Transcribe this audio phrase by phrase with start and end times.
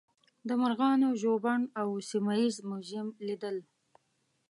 [0.47, 3.57] د مرغانو ژوبڼ او سیمه ییز موزیم لیدل.